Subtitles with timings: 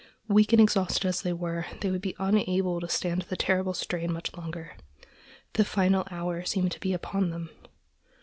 [0.27, 4.11] Weak and exhausted as they were, they would be unable to stand the terrible strain
[4.11, 4.75] much longer.
[5.53, 7.51] The final hour seemed to be upon them.